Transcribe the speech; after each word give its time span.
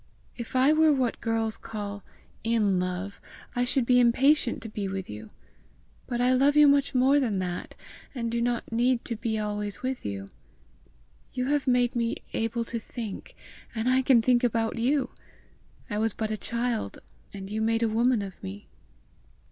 If 0.35 0.55
I 0.55 0.73
were 0.73 0.91
what 0.91 1.21
girls 1.21 1.57
call 1.57 2.01
IN 2.43 2.79
LOVE, 2.79 3.21
I 3.55 3.63
should 3.63 3.85
be 3.85 3.99
impatient 3.99 4.59
to 4.63 4.67
be 4.69 4.87
with 4.87 5.07
you; 5.11 5.29
but 6.07 6.19
I 6.19 6.33
love 6.33 6.55
you 6.55 6.67
much 6.67 6.95
more 6.95 7.19
than 7.19 7.37
that, 7.37 7.75
and 8.15 8.31
do 8.31 8.41
not 8.41 8.71
need 8.71 9.05
to 9.05 9.15
be 9.15 9.37
always 9.37 9.83
with 9.83 10.03
you. 10.03 10.31
You 11.33 11.49
have 11.49 11.67
made 11.67 11.95
me 11.95 12.15
able 12.33 12.65
to 12.65 12.79
think, 12.79 13.35
and 13.75 13.87
I 13.87 14.01
can 14.01 14.23
think 14.23 14.43
about 14.43 14.79
you! 14.79 15.11
I 15.87 15.99
was 15.99 16.15
but 16.15 16.31
a 16.31 16.35
child, 16.37 16.97
and 17.31 17.47
you 17.47 17.61
made 17.61 17.83
a 17.83 17.87
woman 17.87 18.23
of 18.23 18.41
me!" 18.41 18.69